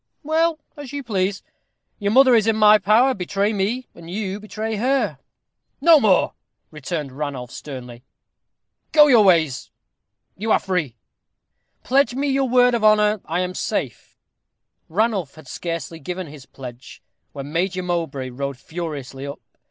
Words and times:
"Well, 0.23 0.57
as 0.75 0.91
you 0.93 1.03
please. 1.03 1.43
Your 1.99 2.11
mother 2.11 2.33
is 2.33 2.47
in 2.47 2.55
my 2.55 2.79
power. 2.79 3.13
Betray 3.13 3.53
me, 3.53 3.87
and 3.93 4.09
you 4.09 4.39
betray 4.39 4.77
her." 4.77 5.19
"No 5.79 5.99
more!" 5.99 6.33
returned 6.71 7.11
Ranulph, 7.11 7.51
sternly. 7.51 8.03
"Go 8.93 9.05
your 9.05 9.23
ways. 9.23 9.69
You 10.35 10.51
are 10.53 10.57
free." 10.57 10.95
"Pledge 11.83 12.15
me 12.15 12.29
your 12.29 12.49
word 12.49 12.73
of 12.73 12.83
honor 12.83 13.21
I 13.25 13.41
am 13.41 13.53
safe." 13.53 14.17
Ranulph 14.89 15.35
had 15.35 15.47
scarcely 15.47 15.99
given 15.99 16.25
his 16.25 16.47
pledge, 16.47 17.03
when 17.33 17.53
Major 17.53 17.83
Mowbray 17.83 18.31
rode 18.31 18.57
furiously 18.57 19.27
up. 19.27 19.39